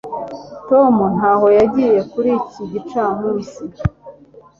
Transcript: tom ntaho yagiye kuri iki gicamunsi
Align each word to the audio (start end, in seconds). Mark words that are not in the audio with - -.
tom 0.69 0.93
ntaho 1.15 1.47
yagiye 1.57 1.99
kuri 2.11 2.29
iki 2.41 2.61
gicamunsi 2.71 3.59